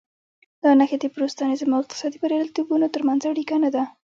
دا 0.63 0.69
نښې 0.79 0.97
د 1.01 1.05
پروتستانېزم 1.13 1.69
او 1.75 1.81
اقتصادي 1.83 2.17
بریالیتوبونو 2.21 2.87
ترمنځ 2.95 3.21
اړیکه 3.31 3.55
نه 3.63 3.69
ده. 3.75 3.83